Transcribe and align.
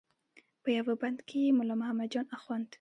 په 0.63 0.69
یوه 0.77 0.93
بند 1.01 1.17
کې 1.27 1.37
یې 1.45 1.55
ملا 1.57 1.75
محمد 1.81 2.09
جان 2.13 2.27
اخوند. 2.37 2.65